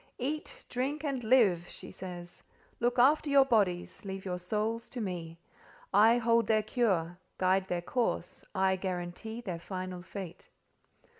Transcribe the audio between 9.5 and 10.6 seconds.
final fate."